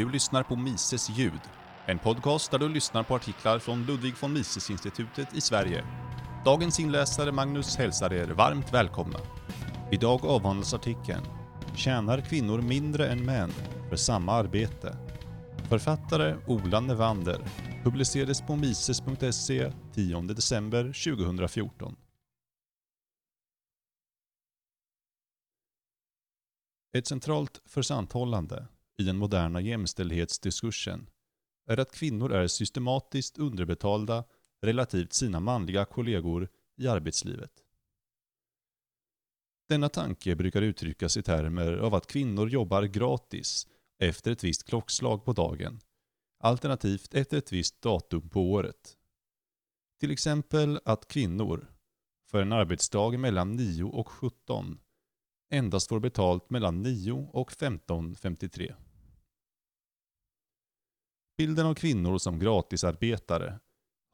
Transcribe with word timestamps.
Du 0.00 0.10
lyssnar 0.10 0.42
på 0.42 0.56
Mises 0.56 1.10
ljud, 1.10 1.40
en 1.86 1.98
podcast 1.98 2.50
där 2.50 2.58
du 2.58 2.68
lyssnar 2.68 3.02
på 3.02 3.14
artiklar 3.14 3.58
från 3.58 3.86
Ludwig 3.86 4.14
von 4.20 4.32
Mises-institutet 4.32 5.34
i 5.34 5.40
Sverige. 5.40 5.84
Dagens 6.44 6.80
inläsare 6.80 7.32
Magnus 7.32 7.76
hälsar 7.76 8.12
er 8.12 8.26
varmt 8.26 8.74
välkomna. 8.74 9.18
Idag 9.92 10.24
avhandlas 10.24 10.74
artikeln 10.74 11.24
“Tjänar 11.76 12.20
kvinnor 12.20 12.60
mindre 12.60 13.08
än 13.08 13.24
män 13.24 13.50
för 13.88 13.96
samma 13.96 14.32
arbete?” 14.32 14.96
Författare 15.68 16.36
Ola 16.46 16.80
Nevander 16.80 17.40
publicerades 17.84 18.40
på 18.40 18.56
mises.se 18.56 19.72
10 19.94 20.20
december 20.20 20.84
2014. 20.84 21.96
Ett 26.96 27.06
centralt 27.06 27.62
försanthållande 27.66 28.66
i 29.00 29.02
den 29.02 29.16
moderna 29.16 29.60
jämställdhetsdiskursen 29.60 31.10
är 31.66 31.80
att 31.80 31.92
kvinnor 31.92 32.32
är 32.32 32.46
systematiskt 32.46 33.38
underbetalda 33.38 34.24
relativt 34.62 35.12
sina 35.12 35.40
manliga 35.40 35.84
kollegor 35.84 36.48
i 36.76 36.88
arbetslivet. 36.88 37.52
Denna 39.68 39.88
tanke 39.88 40.36
brukar 40.36 40.62
uttryckas 40.62 41.16
i 41.16 41.22
termer 41.22 41.72
av 41.72 41.94
att 41.94 42.06
kvinnor 42.06 42.48
jobbar 42.48 42.82
gratis 42.82 43.68
efter 43.98 44.32
ett 44.32 44.44
visst 44.44 44.64
klockslag 44.64 45.24
på 45.24 45.32
dagen, 45.32 45.80
alternativt 46.38 47.14
efter 47.14 47.38
ett 47.38 47.52
visst 47.52 47.82
datum 47.82 48.28
på 48.28 48.52
året. 48.52 48.96
Till 50.00 50.10
exempel 50.10 50.80
att 50.84 51.08
kvinnor, 51.08 51.66
för 52.30 52.42
en 52.42 52.52
arbetsdag 52.52 53.18
mellan 53.18 53.56
9 53.56 53.84
och 53.84 54.08
17, 54.08 54.78
endast 55.50 55.88
får 55.88 56.00
betalt 56.00 56.50
mellan 56.50 56.82
9 56.82 57.12
och 57.32 57.52
15.53. 57.52 58.74
Bilden 61.40 61.66
av 61.66 61.74
kvinnor 61.74 62.18
som 62.18 62.38
gratisarbetare 62.38 63.60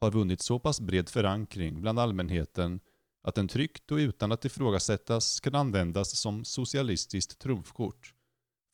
har 0.01 0.11
vunnit 0.11 0.41
så 0.41 0.59
pass 0.59 0.81
bred 0.81 1.09
förankring 1.09 1.81
bland 1.81 1.99
allmänheten 1.99 2.79
att 3.23 3.35
den 3.35 3.47
tryggt 3.47 3.91
och 3.91 3.95
utan 3.95 4.31
att 4.31 4.45
ifrågasättas 4.45 5.39
kan 5.39 5.55
användas 5.55 6.17
som 6.19 6.45
socialistiskt 6.45 7.39
trumfkort 7.39 8.13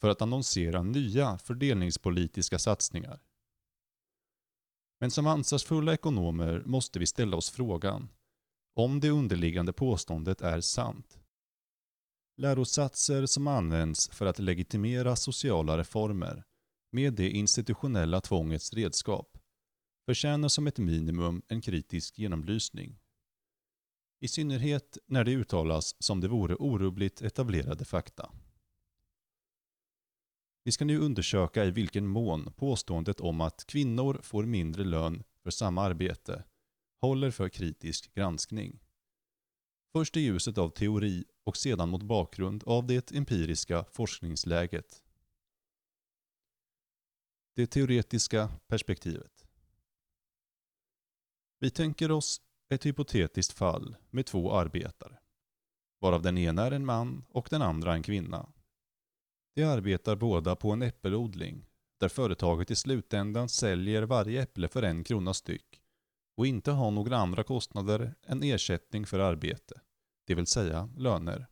för 0.01 0.09
att 0.09 0.21
annonsera 0.21 0.83
nya 0.83 1.37
fördelningspolitiska 1.37 2.59
satsningar. 2.59 3.21
Men 4.99 5.11
som 5.11 5.27
ansvarsfulla 5.27 5.93
ekonomer 5.93 6.63
måste 6.65 6.99
vi 6.99 7.05
ställa 7.05 7.37
oss 7.37 7.49
frågan 7.49 8.09
om 8.75 8.99
det 8.99 9.09
underliggande 9.09 9.73
påståendet 9.73 10.41
är 10.41 10.61
sant. 10.61 11.19
Lärosatser 12.37 13.25
som 13.25 13.47
används 13.47 14.09
för 14.09 14.25
att 14.25 14.39
legitimera 14.39 15.15
sociala 15.15 15.77
reformer 15.77 16.43
med 16.93 17.13
det 17.13 17.29
institutionella 17.29 18.21
tvångets 18.21 18.73
redskap 18.73 19.37
förtjänar 20.05 20.47
som 20.47 20.67
ett 20.67 20.77
minimum 20.77 21.41
en 21.47 21.61
kritisk 21.61 22.19
genomlysning. 22.19 22.99
I 24.19 24.27
synnerhet 24.27 24.97
när 25.05 25.23
det 25.23 25.31
uttalas 25.31 25.95
som 25.99 26.21
det 26.21 26.27
vore 26.27 26.55
orubbligt 26.55 27.21
etablerade 27.21 27.85
fakta. 27.85 28.31
Vi 30.63 30.71
ska 30.71 30.85
nu 30.85 30.99
undersöka 30.99 31.65
i 31.65 31.71
vilken 31.71 32.07
mån 32.07 32.53
påståendet 32.55 33.21
om 33.21 33.41
att 33.41 33.65
kvinnor 33.65 34.19
får 34.23 34.45
mindre 34.45 34.83
lön 34.83 35.23
för 35.43 35.51
samma 35.51 35.81
arbete 35.81 36.43
håller 37.01 37.31
för 37.31 37.49
kritisk 37.49 38.13
granskning. 38.13 38.79
Först 39.93 40.17
i 40.17 40.21
ljuset 40.21 40.57
av 40.57 40.69
teori 40.69 41.25
och 41.43 41.57
sedan 41.57 41.89
mot 41.89 42.03
bakgrund 42.03 42.63
av 42.65 42.87
det 42.87 43.11
empiriska 43.11 43.85
forskningsläget. 43.91 45.02
Det 47.55 47.67
teoretiska 47.67 48.49
perspektivet. 48.67 49.47
Vi 51.59 51.69
tänker 51.69 52.11
oss 52.11 52.41
ett 52.69 52.85
hypotetiskt 52.85 53.53
fall 53.53 53.95
med 54.09 54.25
två 54.25 54.53
arbetare, 54.53 55.19
varav 55.99 56.21
den 56.21 56.37
ena 56.37 56.65
är 56.65 56.71
en 56.71 56.85
man 56.85 57.25
och 57.29 57.47
den 57.49 57.61
andra 57.61 57.93
en 57.93 58.03
kvinna. 58.03 58.53
De 59.55 59.63
arbetar 59.63 60.15
båda 60.15 60.55
på 60.55 60.71
en 60.71 60.81
äppelodling, 60.81 61.65
där 61.99 62.09
företaget 62.09 62.71
i 62.71 62.75
slutändan 62.75 63.49
säljer 63.49 64.03
varje 64.03 64.43
äpple 64.43 64.67
för 64.67 64.83
en 64.83 65.03
krona 65.03 65.33
styck 65.33 65.81
och 66.37 66.47
inte 66.47 66.71
har 66.71 66.91
några 66.91 67.17
andra 67.17 67.43
kostnader 67.43 68.15
än 68.23 68.43
ersättning 68.43 69.05
för 69.05 69.19
arbete, 69.19 69.81
det 70.27 70.35
vill 70.35 70.47
säga 70.47 70.89
löner. 70.97 71.47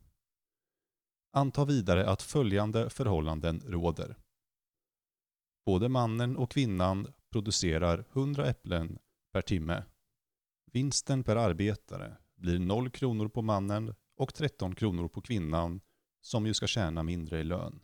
Anta 1.32 1.64
vidare 1.64 2.06
att 2.06 2.22
följande 2.22 2.90
förhållanden 2.90 3.60
råder. 3.60 4.21
Både 5.64 5.88
mannen 5.88 6.36
och 6.36 6.50
kvinnan 6.50 7.12
producerar 7.30 8.04
100 8.12 8.46
äpplen 8.46 8.98
per 9.32 9.42
timme. 9.42 9.84
Vinsten 10.72 11.24
per 11.24 11.36
arbetare 11.36 12.16
blir 12.34 12.58
0 12.58 12.90
kronor 12.90 13.28
på 13.28 13.42
mannen 13.42 13.94
och 14.16 14.34
13 14.34 14.74
kronor 14.74 15.08
på 15.08 15.20
kvinnan 15.20 15.80
som 16.20 16.46
ju 16.46 16.54
ska 16.54 16.66
tjäna 16.66 17.02
mindre 17.02 17.40
i 17.40 17.44
lön. 17.44 17.80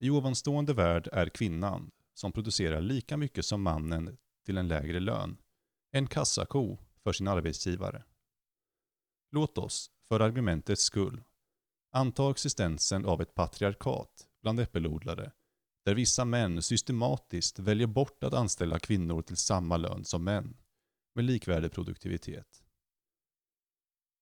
I 0.00 0.10
ovanstående 0.10 0.74
värld 0.74 1.08
är 1.12 1.28
kvinnan, 1.28 1.90
som 2.14 2.32
producerar 2.32 2.80
lika 2.80 3.16
mycket 3.16 3.44
som 3.44 3.62
mannen 3.62 4.18
till 4.44 4.58
en 4.58 4.68
lägre 4.68 5.00
lön, 5.00 5.36
en 5.90 6.06
kassako 6.06 6.78
för 7.02 7.12
sin 7.12 7.28
arbetsgivare. 7.28 8.04
Låt 9.30 9.58
oss, 9.58 9.90
för 10.08 10.20
argumentets 10.20 10.82
skull, 10.82 11.22
anta 11.90 12.30
existensen 12.30 13.06
av 13.06 13.22
ett 13.22 13.34
patriarkat 13.34 14.27
bland 14.42 14.60
äppelodlare, 14.60 15.32
där 15.84 15.94
vissa 15.94 16.24
män 16.24 16.62
systematiskt 16.62 17.58
väljer 17.58 17.86
bort 17.86 18.24
att 18.24 18.34
anställa 18.34 18.78
kvinnor 18.78 19.22
till 19.22 19.36
samma 19.36 19.76
lön 19.76 20.04
som 20.04 20.24
män, 20.24 20.56
med 21.14 21.24
likvärdig 21.24 21.72
produktivitet. 21.72 22.64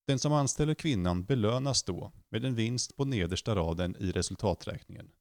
Den 0.07 0.19
som 0.19 0.33
anställer 0.33 0.75
kvinnan 0.75 1.25
belönas 1.25 1.83
då 1.83 2.13
med 2.29 2.45
en 2.45 2.55
vinst 2.55 2.97
på 2.97 3.05
nedersta 3.05 3.55
raden 3.55 3.97
i 3.97 4.13
resultaträkningen, 4.13 5.13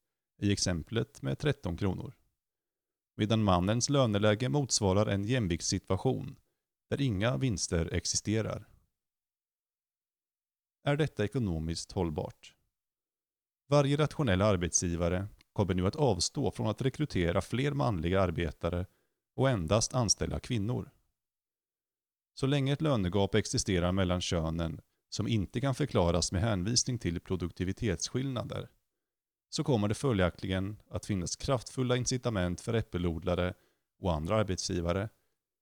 i 0.42 0.52
exemplet 0.52 1.22
med 1.22 1.40
13 1.40 1.78
kronor. 1.78 2.14
Medan 3.18 3.44
mannens 3.44 3.90
löneläge 3.90 4.50
motsvarar 4.50 5.06
en 5.06 5.24
jämviktssituation, 5.24 6.36
där 6.90 7.02
inga 7.02 7.38
vinster 7.38 7.94
existerar. 7.94 8.68
Är 10.84 10.98
detta 10.98 11.26
ekonomiskt 11.26 11.92
hållbart? 11.92 12.55
Varje 13.68 13.98
rationell 13.98 14.42
arbetsgivare 14.42 15.28
kommer 15.54 15.74
nu 15.74 15.88
att 15.88 15.96
avstå 15.96 16.52
från 16.52 16.68
att 16.68 16.82
rekrytera 16.82 17.42
fler 17.42 17.72
manliga 17.72 18.22
arbetare 18.22 18.86
och 19.36 19.50
endast 19.50 19.94
anställa 19.94 20.40
kvinnor. 20.40 20.92
Så 22.34 22.48
länge 22.48 22.74
ett 22.74 22.82
lönegap 22.82 23.36
existerar 23.36 23.92
mellan 23.92 24.22
könen 24.22 24.82
som 25.10 25.28
inte 25.28 25.62
kan 25.62 25.76
förklaras 25.76 26.32
med 26.32 26.42
hänvisning 26.42 27.00
till 27.00 27.20
produktivitetsskillnader 27.20 28.70
så 29.50 29.64
kommer 29.64 29.88
det 29.88 29.96
följaktligen 29.96 30.82
att 30.90 31.06
finnas 31.06 31.36
kraftfulla 31.36 31.96
incitament 31.96 32.62
för 32.62 32.74
äppelodlare 32.74 33.54
och 34.02 34.14
andra 34.14 34.36
arbetsgivare 34.36 35.10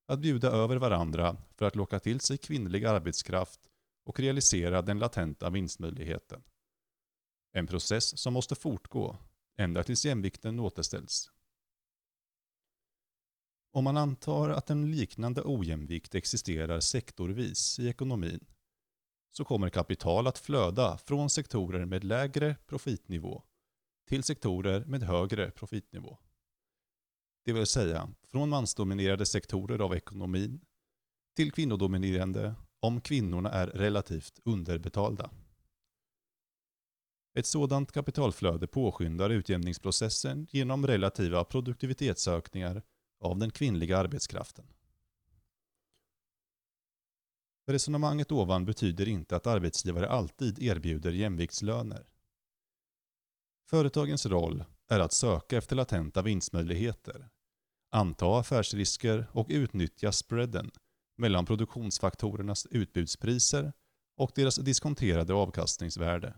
att 0.06 0.18
bjuda 0.18 0.50
över 0.50 0.76
varandra 0.76 1.36
för 1.56 1.66
att 1.66 1.76
locka 1.76 2.00
till 2.00 2.20
sig 2.20 2.38
kvinnlig 2.38 2.84
arbetskraft 2.84 3.60
och 4.04 4.20
realisera 4.20 4.82
den 4.82 4.98
latenta 4.98 5.50
vinstmöjligheten. 5.50 6.42
En 7.56 7.66
process 7.66 8.18
som 8.18 8.32
måste 8.32 8.54
fortgå 8.54 9.16
ända 9.56 9.82
tills 9.82 10.04
jämvikten 10.04 10.60
återställs. 10.60 11.30
Om 13.72 13.84
man 13.84 13.96
antar 13.96 14.48
att 14.48 14.70
en 14.70 14.90
liknande 14.90 15.42
ojämvikt 15.44 16.14
existerar 16.14 16.80
sektorvis 16.80 17.78
i 17.78 17.88
ekonomin 17.88 18.44
så 19.30 19.44
kommer 19.44 19.70
kapital 19.70 20.26
att 20.26 20.38
flöda 20.38 20.98
från 20.98 21.30
sektorer 21.30 21.84
med 21.84 22.04
lägre 22.04 22.56
profitnivå 22.66 23.42
till 24.08 24.22
sektorer 24.22 24.84
med 24.84 25.02
högre 25.02 25.50
profitnivå. 25.50 26.18
Det 27.44 27.52
vill 27.52 27.66
säga 27.66 28.08
från 28.26 28.48
mansdominerade 28.48 29.26
sektorer 29.26 29.78
av 29.78 29.94
ekonomin 29.94 30.60
till 31.36 31.52
kvinnodominerande 31.52 32.54
om 32.80 33.00
kvinnorna 33.00 33.50
är 33.50 33.66
relativt 33.66 34.40
underbetalda. 34.44 35.30
Ett 37.34 37.46
sådant 37.46 37.92
kapitalflöde 37.92 38.66
påskyndar 38.66 39.30
utjämningsprocessen 39.30 40.46
genom 40.50 40.86
relativa 40.86 41.44
produktivitetsökningar 41.44 42.82
av 43.20 43.38
den 43.38 43.50
kvinnliga 43.50 43.98
arbetskraften. 43.98 44.66
Resonemanget 47.66 48.32
ovan 48.32 48.64
betyder 48.64 49.08
inte 49.08 49.36
att 49.36 49.46
arbetsgivare 49.46 50.08
alltid 50.08 50.62
erbjuder 50.62 51.12
jämviktslöner. 51.12 52.06
Företagens 53.70 54.26
roll 54.26 54.64
är 54.88 55.00
att 55.00 55.12
söka 55.12 55.56
efter 55.56 55.76
latenta 55.76 56.22
vinstmöjligheter, 56.22 57.28
anta 57.90 58.38
affärsrisker 58.38 59.26
och 59.32 59.46
utnyttja 59.50 60.12
spreaden 60.12 60.70
mellan 61.16 61.46
produktionsfaktorernas 61.46 62.66
utbudspriser 62.70 63.72
och 64.16 64.32
deras 64.34 64.56
diskonterade 64.56 65.34
avkastningsvärde. 65.34 66.34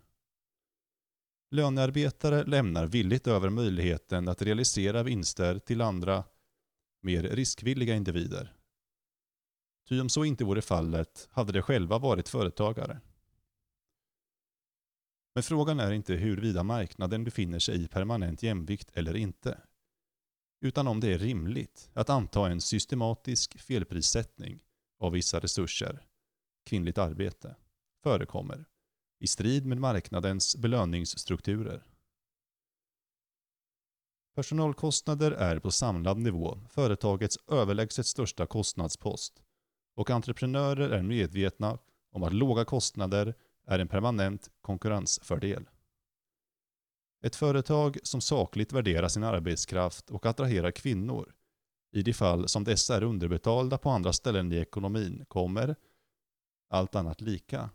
Lönearbetare 1.51 2.45
lämnar 2.45 2.87
villigt 2.87 3.27
över 3.27 3.51
möjligheten 3.51 4.29
att 4.29 4.43
realisera 4.43 5.03
vinster 5.03 5.59
till 5.59 5.81
andra, 5.81 6.25
mer 7.03 7.23
riskvilliga 7.23 7.95
individer. 7.95 8.57
Ty 9.89 10.01
om 10.01 10.09
så 10.09 10.25
inte 10.25 10.45
vore 10.45 10.63
fallet 10.63 11.29
hade 11.31 11.53
de 11.53 11.63
själva 11.63 11.99
varit 11.99 12.29
företagare. 12.29 13.01
Men 15.35 15.43
frågan 15.43 15.81
är 15.81 15.93
inte 15.93 16.15
huruvida 16.15 16.63
marknaden 16.63 17.25
befinner 17.25 17.59
sig 17.59 17.85
i 17.85 17.89
permanent 17.89 18.43
jämvikt 18.43 18.91
eller 18.95 19.17
inte. 19.17 19.61
Utan 20.61 20.89
om 20.89 21.01
det 21.01 21.13
är 21.13 21.19
rimligt 21.19 21.91
att 21.93 22.11
anta 22.11 22.51
en 22.51 22.61
systematisk 22.61 23.59
felprissättning 23.59 24.61
av 24.99 25.13
vissa 25.13 25.41
resurser, 25.41 26.07
kvinnligt 26.65 26.99
arbete, 26.99 27.57
förekommer 28.03 28.65
i 29.19 29.27
strid 29.27 29.67
med 29.67 29.79
marknadens 29.79 30.57
belöningsstrukturer. 30.57 31.83
Personalkostnader 34.35 35.31
är 35.31 35.59
på 35.59 35.71
samlad 35.71 36.19
nivå 36.19 36.59
företagets 36.71 37.39
överlägset 37.49 38.07
största 38.07 38.47
kostnadspost 38.47 39.43
och 39.95 40.11
entreprenörer 40.11 40.91
är 40.91 41.03
medvetna 41.03 41.79
om 42.11 42.23
att 42.23 42.33
låga 42.33 42.65
kostnader 42.65 43.35
är 43.67 43.79
en 43.79 43.89
permanent 43.89 44.51
konkurrensfördel. 44.61 45.69
Ett 47.23 47.37
företag 47.37 47.99
som 48.03 48.21
sakligt 48.21 48.73
värderar 48.73 49.09
sin 49.09 49.25
arbetskraft 49.25 50.11
och 50.11 50.27
attraherar 50.27 50.71
kvinnor, 50.71 51.35
i 51.93 52.03
de 52.03 52.12
fall 52.12 52.49
som 52.49 52.65
dessa 52.65 52.97
är 52.97 53.03
underbetalda 53.03 53.79
på 53.79 53.91
andra 53.91 54.12
ställen 54.12 54.53
i 54.53 54.57
ekonomin, 54.57 55.25
kommer, 55.29 55.77
allt 56.69 56.95
annat 56.95 57.21
lika, 57.21 57.71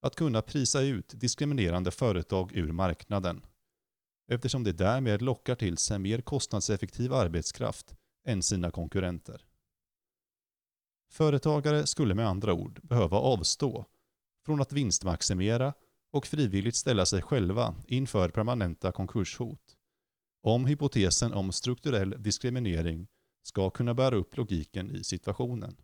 att 0.00 0.16
kunna 0.16 0.42
prisa 0.42 0.80
ut 0.80 1.12
diskriminerande 1.20 1.90
företag 1.90 2.56
ur 2.56 2.72
marknaden, 2.72 3.46
eftersom 4.28 4.64
det 4.64 4.72
därmed 4.72 5.22
lockar 5.22 5.54
till 5.54 5.76
sig 5.76 5.98
mer 5.98 6.20
kostnadseffektiv 6.20 7.12
arbetskraft 7.12 7.94
än 8.26 8.42
sina 8.42 8.70
konkurrenter. 8.70 9.44
Företagare 11.10 11.86
skulle 11.86 12.14
med 12.14 12.28
andra 12.28 12.54
ord 12.54 12.80
behöva 12.82 13.16
avstå 13.16 13.86
från 14.46 14.60
att 14.60 14.72
vinstmaximera 14.72 15.74
och 16.10 16.26
frivilligt 16.26 16.76
ställa 16.76 17.06
sig 17.06 17.22
själva 17.22 17.74
inför 17.86 18.28
permanenta 18.28 18.92
konkurshot. 18.92 19.76
Om 20.42 20.66
hypotesen 20.66 21.32
om 21.32 21.52
strukturell 21.52 22.22
diskriminering 22.22 23.08
ska 23.42 23.70
kunna 23.70 23.94
bära 23.94 24.16
upp 24.16 24.36
logiken 24.36 24.90
i 24.90 25.04
situationen. 25.04 25.76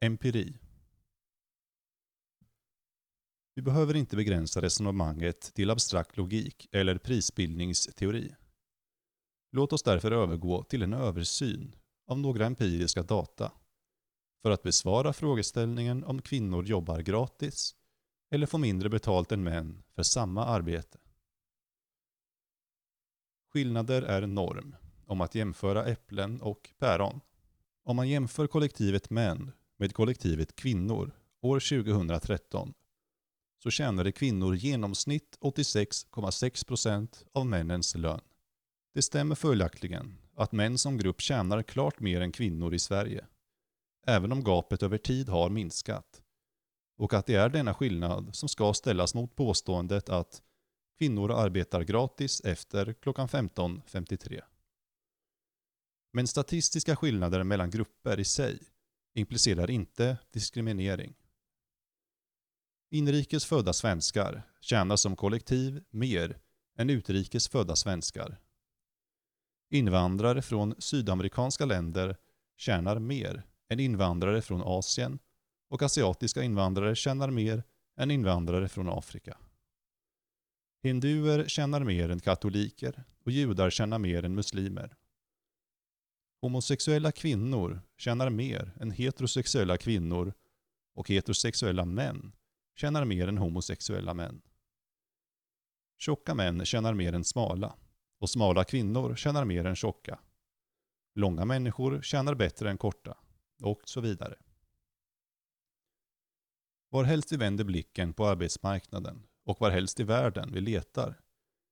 Empiri 0.00 0.58
vi 3.56 3.62
behöver 3.62 3.96
inte 3.96 4.16
begränsa 4.16 4.62
resonemanget 4.62 5.40
till 5.54 5.70
abstrakt 5.70 6.16
logik 6.16 6.68
eller 6.72 6.98
prisbildningsteori. 6.98 8.34
Låt 9.52 9.72
oss 9.72 9.82
därför 9.82 10.12
övergå 10.12 10.62
till 10.62 10.82
en 10.82 10.92
översyn 10.92 11.74
av 12.06 12.18
några 12.18 12.46
empiriska 12.46 13.02
data 13.02 13.52
för 14.42 14.50
att 14.50 14.62
besvara 14.62 15.12
frågeställningen 15.12 16.04
om 16.04 16.22
kvinnor 16.22 16.64
jobbar 16.64 17.00
gratis 17.00 17.74
eller 18.30 18.46
får 18.46 18.58
mindre 18.58 18.88
betalt 18.88 19.32
än 19.32 19.42
män 19.42 19.82
för 19.94 20.02
samma 20.02 20.44
arbete. 20.44 20.98
Skillnader 23.52 24.02
är 24.02 24.26
norm 24.26 24.76
om 25.06 25.20
att 25.20 25.34
jämföra 25.34 25.84
äpplen 25.84 26.40
och 26.40 26.70
päron. 26.78 27.20
Om 27.84 27.96
man 27.96 28.08
jämför 28.08 28.46
kollektivet 28.46 29.10
män 29.10 29.52
med 29.76 29.94
kollektivet 29.94 30.56
kvinnor 30.56 31.12
år 31.40 31.84
2013 31.84 32.74
så 33.62 33.70
tjänade 33.70 34.12
kvinnor 34.12 34.54
i 34.54 34.58
genomsnitt 34.58 35.38
86,6% 35.40 37.24
av 37.32 37.46
männens 37.46 37.94
lön. 37.94 38.20
Det 38.94 39.02
stämmer 39.02 39.34
följaktligen 39.34 40.18
att 40.36 40.52
män 40.52 40.78
som 40.78 40.98
grupp 40.98 41.20
tjänar 41.20 41.62
klart 41.62 42.00
mer 42.00 42.20
än 42.20 42.32
kvinnor 42.32 42.74
i 42.74 42.78
Sverige 42.78 43.26
även 44.06 44.32
om 44.32 44.44
gapet 44.44 44.82
över 44.82 44.98
tid 44.98 45.28
har 45.28 45.50
minskat. 45.50 46.22
Och 46.98 47.14
att 47.14 47.26
det 47.26 47.34
är 47.34 47.48
denna 47.48 47.74
skillnad 47.74 48.36
som 48.36 48.48
ska 48.48 48.74
ställas 48.74 49.14
mot 49.14 49.36
påståendet 49.36 50.08
att 50.08 50.42
kvinnor 50.98 51.32
arbetar 51.32 51.82
gratis 51.82 52.40
efter 52.40 52.92
klockan 52.92 53.28
15.53. 53.28 54.40
Men 56.12 56.26
statistiska 56.26 56.96
skillnader 56.96 57.44
mellan 57.44 57.70
grupper 57.70 58.20
i 58.20 58.24
sig 58.24 58.58
implicerar 59.14 59.70
inte 59.70 60.18
diskriminering. 60.30 61.14
Inrikes 62.90 63.44
födda 63.44 63.72
svenskar 63.72 64.42
tjänar 64.60 64.96
som 64.96 65.16
kollektiv 65.16 65.84
mer 65.90 66.38
än 66.78 66.90
utrikes 66.90 67.48
födda 67.48 67.76
svenskar. 67.76 68.40
Invandrare 69.70 70.42
från 70.42 70.74
sydamerikanska 70.78 71.64
länder 71.64 72.16
tjänar 72.56 72.98
mer 72.98 73.42
än 73.68 73.80
invandrare 73.80 74.42
från 74.42 74.62
Asien 74.62 75.18
och 75.68 75.82
asiatiska 75.82 76.42
invandrare 76.42 76.94
tjänar 76.94 77.30
mer 77.30 77.62
än 77.96 78.10
invandrare 78.10 78.68
från 78.68 78.88
Afrika. 78.88 79.38
Hinduer 80.82 81.48
tjänar 81.48 81.84
mer 81.84 82.08
än 82.08 82.20
katoliker 82.20 83.04
och 83.24 83.30
judar 83.30 83.70
tjänar 83.70 83.98
mer 83.98 84.24
än 84.24 84.34
muslimer. 84.34 84.96
Homosexuella 86.40 87.12
kvinnor 87.12 87.80
tjänar 87.96 88.30
mer 88.30 88.72
än 88.80 88.90
heterosexuella 88.90 89.76
kvinnor 89.76 90.32
och 90.94 91.08
heterosexuella 91.08 91.84
män 91.84 92.32
tjänar 92.76 93.04
mer 93.04 93.28
än 93.28 93.38
homosexuella 93.38 94.14
män. 94.14 94.42
Tjocka 95.98 96.34
män 96.34 96.64
tjänar 96.64 96.94
mer 96.94 97.12
än 97.12 97.24
smala 97.24 97.76
och 98.18 98.30
smala 98.30 98.64
kvinnor 98.64 99.16
tjänar 99.16 99.44
mer 99.44 99.64
än 99.64 99.76
tjocka. 99.76 100.20
Långa 101.14 101.44
människor 101.44 102.02
tjänar 102.02 102.34
bättre 102.34 102.70
än 102.70 102.78
korta 102.78 103.18
och 103.62 103.80
så 103.84 104.00
vidare. 104.00 104.36
Varhelst 106.90 107.32
vi 107.32 107.36
vänder 107.36 107.64
blicken 107.64 108.12
på 108.12 108.26
arbetsmarknaden 108.26 109.26
och 109.44 109.60
varhelst 109.60 110.00
i 110.00 110.04
världen 110.04 110.52
vi 110.52 110.60
letar 110.60 111.20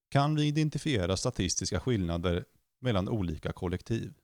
kan 0.08 0.34
vi 0.34 0.46
identifiera 0.46 1.16
statistiska 1.16 1.80
skillnader 1.80 2.44
mellan 2.80 3.08
olika 3.08 3.52
kollektiv. 3.52 4.14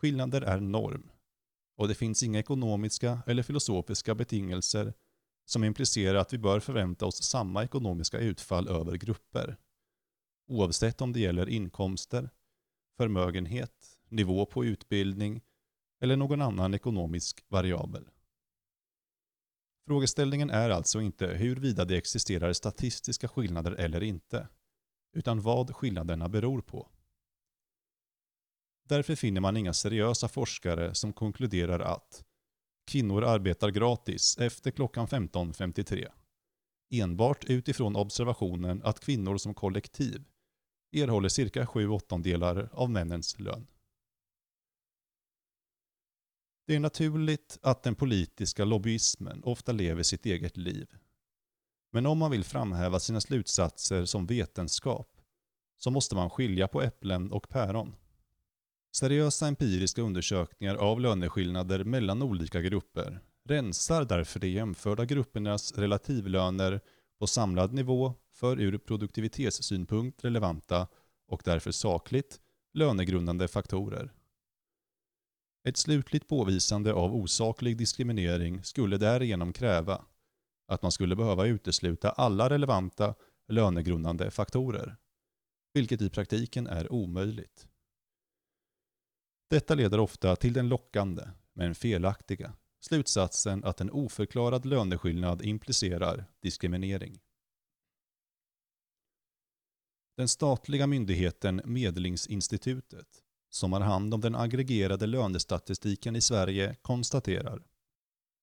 Skillnader 0.00 0.42
är 0.42 0.60
norm 0.60 1.10
och 1.76 1.88
det 1.88 1.94
finns 1.94 2.22
inga 2.22 2.38
ekonomiska 2.38 3.22
eller 3.26 3.42
filosofiska 3.42 4.14
betingelser 4.14 4.94
som 5.50 5.64
implicerar 5.64 6.18
att 6.18 6.32
vi 6.32 6.38
bör 6.38 6.60
förvänta 6.60 7.06
oss 7.06 7.22
samma 7.22 7.64
ekonomiska 7.64 8.18
utfall 8.18 8.68
över 8.68 8.96
grupper. 8.96 9.56
Oavsett 10.48 11.00
om 11.00 11.12
det 11.12 11.20
gäller 11.20 11.48
inkomster, 11.48 12.30
förmögenhet, 12.96 13.98
nivå 14.08 14.46
på 14.46 14.64
utbildning 14.64 15.42
eller 16.00 16.16
någon 16.16 16.42
annan 16.42 16.74
ekonomisk 16.74 17.44
variabel. 17.48 18.08
Frågeställningen 19.86 20.50
är 20.50 20.70
alltså 20.70 21.00
inte 21.00 21.26
huruvida 21.26 21.84
det 21.84 21.96
existerar 21.96 22.52
statistiska 22.52 23.28
skillnader 23.28 23.72
eller 23.72 24.02
inte, 24.02 24.48
utan 25.12 25.40
vad 25.40 25.76
skillnaderna 25.76 26.28
beror 26.28 26.60
på. 26.60 26.88
Därför 28.88 29.14
finner 29.14 29.40
man 29.40 29.56
inga 29.56 29.72
seriösa 29.72 30.28
forskare 30.28 30.94
som 30.94 31.12
konkluderar 31.12 31.80
att 31.80 32.24
kvinnor 32.88 33.24
arbetar 33.24 33.70
gratis 33.70 34.38
efter 34.38 34.70
klockan 34.70 35.06
15.53. 35.06 36.08
Enbart 36.90 37.44
utifrån 37.44 37.96
observationen 37.96 38.82
att 38.84 39.00
kvinnor 39.00 39.36
som 39.36 39.54
kollektiv 39.54 40.24
erhåller 40.92 41.28
cirka 41.28 41.66
7 41.66 41.88
åttondelar 41.88 42.68
av 42.72 42.90
männens 42.90 43.38
lön. 43.38 43.66
Det 46.66 46.74
är 46.74 46.80
naturligt 46.80 47.58
att 47.62 47.82
den 47.82 47.94
politiska 47.94 48.64
lobbyismen 48.64 49.44
ofta 49.44 49.72
lever 49.72 50.02
sitt 50.02 50.26
eget 50.26 50.56
liv. 50.56 50.88
Men 51.92 52.06
om 52.06 52.18
man 52.18 52.30
vill 52.30 52.44
framhäva 52.44 53.00
sina 53.00 53.20
slutsatser 53.20 54.04
som 54.04 54.26
vetenskap 54.26 55.20
så 55.76 55.90
måste 55.90 56.14
man 56.14 56.30
skilja 56.30 56.68
på 56.68 56.82
äpplen 56.82 57.32
och 57.32 57.48
päron. 57.48 57.94
Seriösa 58.92 59.46
empiriska 59.46 60.02
undersökningar 60.02 60.74
av 60.74 61.00
löneskillnader 61.00 61.84
mellan 61.84 62.22
olika 62.22 62.60
grupper 62.60 63.20
rensar 63.48 64.04
därför 64.04 64.40
de 64.40 64.48
jämförda 64.48 65.04
gruppernas 65.04 65.78
relativlöner 65.78 66.80
på 67.18 67.26
samlad 67.26 67.72
nivå 67.72 68.14
för 68.32 68.60
ur 68.60 68.78
produktivitetssynpunkt 68.78 70.24
relevanta 70.24 70.88
och 71.28 71.42
därför 71.44 71.70
sakligt 71.72 72.40
lönegrundande 72.74 73.48
faktorer. 73.48 74.12
Ett 75.68 75.76
slutligt 75.76 76.28
påvisande 76.28 76.92
av 76.92 77.14
osaklig 77.14 77.76
diskriminering 77.76 78.64
skulle 78.64 78.96
därigenom 78.96 79.52
kräva 79.52 80.04
att 80.68 80.82
man 80.82 80.92
skulle 80.92 81.16
behöva 81.16 81.46
utesluta 81.46 82.10
alla 82.10 82.50
relevanta 82.50 83.14
lönegrundande 83.48 84.30
faktorer, 84.30 84.96
vilket 85.74 86.02
i 86.02 86.10
praktiken 86.10 86.66
är 86.66 86.92
omöjligt. 86.92 87.67
Detta 89.50 89.74
leder 89.74 90.00
ofta 90.00 90.36
till 90.36 90.52
den 90.52 90.68
lockande, 90.68 91.22
men 91.52 91.74
felaktiga, 91.74 92.52
slutsatsen 92.80 93.64
att 93.64 93.80
en 93.80 93.90
oförklarad 93.90 94.66
löneskillnad 94.66 95.42
implicerar 95.42 96.24
diskriminering. 96.42 97.18
Den 100.16 100.28
statliga 100.28 100.86
myndigheten 100.86 101.62
Medlingsinstitutet, 101.64 103.08
som 103.50 103.72
har 103.72 103.80
hand 103.80 104.14
om 104.14 104.20
den 104.20 104.34
aggregerade 104.34 105.06
lönestatistiken 105.06 106.16
i 106.16 106.20
Sverige, 106.20 106.76
konstaterar 106.82 107.62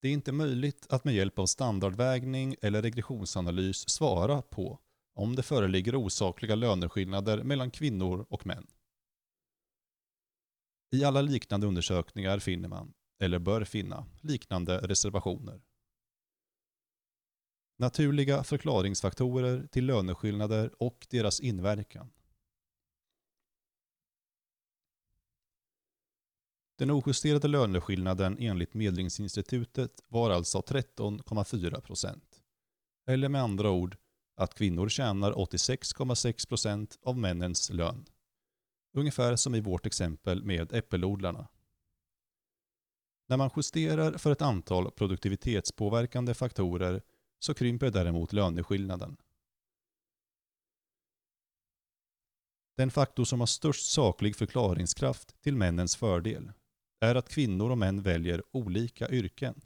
det 0.05 0.09
är 0.09 0.13
inte 0.13 0.31
möjligt 0.31 0.87
att 0.89 1.03
med 1.03 1.15
hjälp 1.15 1.39
av 1.39 1.45
standardvägning 1.45 2.55
eller 2.61 2.81
regressionsanalys 2.81 3.89
svara 3.89 4.41
på 4.41 4.79
om 5.15 5.35
det 5.35 5.43
föreligger 5.43 5.95
osakliga 5.95 6.55
löneskillnader 6.55 7.43
mellan 7.43 7.71
kvinnor 7.71 8.25
och 8.29 8.45
män. 8.45 8.67
I 10.95 11.03
alla 11.03 11.21
liknande 11.21 11.67
undersökningar 11.67 12.39
finner 12.39 12.67
man, 12.69 12.93
eller 13.19 13.39
bör 13.39 13.63
finna, 13.63 14.05
liknande 14.21 14.77
reservationer. 14.77 15.61
Naturliga 17.77 18.43
förklaringsfaktorer 18.43 19.67
till 19.67 19.85
löneskillnader 19.85 20.71
och 20.79 21.07
deras 21.09 21.39
inverkan. 21.39 22.09
Den 26.77 26.91
ojusterade 26.91 27.47
löneskillnaden 27.47 28.37
enligt 28.39 28.73
Medlingsinstitutet 28.73 30.01
var 30.07 30.31
alltså 30.31 30.59
13,4 30.59 31.81
procent. 31.81 32.43
Eller 33.07 33.29
med 33.29 33.41
andra 33.41 33.71
ord 33.71 33.97
att 34.35 34.53
kvinnor 34.53 34.89
tjänar 34.89 35.31
86,6 35.31 36.47
procent 36.47 36.99
av 37.01 37.17
männens 37.17 37.69
lön. 37.69 38.05
Ungefär 38.97 39.35
som 39.35 39.55
i 39.55 39.61
vårt 39.61 39.85
exempel 39.85 40.43
med 40.43 40.73
äppelodlarna. 40.73 41.47
När 43.27 43.37
man 43.37 43.49
justerar 43.55 44.17
för 44.17 44.31
ett 44.31 44.41
antal 44.41 44.91
produktivitetspåverkande 44.91 46.33
faktorer 46.33 47.01
så 47.39 47.53
krymper 47.53 47.91
däremot 47.91 48.33
löneskillnaden. 48.33 49.17
Den 52.77 52.91
faktor 52.91 53.25
som 53.25 53.39
har 53.39 53.47
störst 53.47 53.91
saklig 53.91 54.35
förklaringskraft 54.35 55.41
till 55.41 55.55
männens 55.55 55.95
fördel 55.95 56.51
är 56.99 57.15
att 57.15 57.29
kvinnor 57.29 57.71
och 57.71 57.77
män 57.77 58.01
väljer 58.01 58.43
olika 58.51 59.09
yrken. 59.09 59.61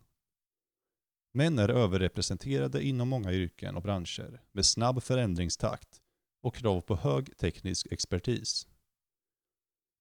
Män 1.33 1.59
är 1.59 1.69
överrepresenterade 1.69 2.83
inom 2.83 3.09
många 3.09 3.33
yrken 3.33 3.75
och 3.75 3.81
branscher 3.81 4.41
med 4.51 4.65
snabb 4.65 5.03
förändringstakt 5.03 6.01
och 6.41 6.55
krav 6.55 6.81
på 6.81 6.95
hög 6.95 7.37
teknisk 7.37 7.87
expertis. 7.91 8.67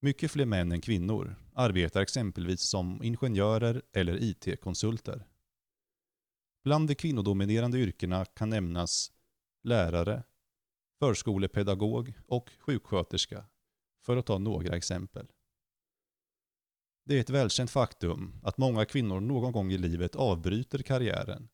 Mycket 0.00 0.30
fler 0.30 0.46
män 0.46 0.72
än 0.72 0.80
kvinnor 0.80 1.36
arbetar 1.54 2.00
exempelvis 2.00 2.60
som 2.60 3.02
ingenjörer 3.02 3.82
eller 3.92 4.22
IT-konsulter. 4.22 5.26
Bland 6.64 6.88
de 6.88 6.94
kvinnodominerande 6.94 7.78
yrkena 7.78 8.24
kan 8.24 8.50
nämnas 8.50 9.12
lärare, 9.62 10.22
förskolepedagog 10.98 12.14
och 12.26 12.50
sjuksköterska, 12.58 13.44
för 14.04 14.16
att 14.16 14.26
ta 14.26 14.38
några 14.38 14.76
exempel. 14.76 15.26
Det 17.04 17.16
är 17.16 17.20
ett 17.20 17.30
välkänt 17.30 17.70
faktum 17.70 18.40
att 18.42 18.58
många 18.58 18.84
kvinnor 18.84 19.20
någon 19.20 19.52
gång 19.52 19.72
i 19.72 19.78
livet 19.78 20.16
avbryter 20.16 20.78
karriären 20.78 21.48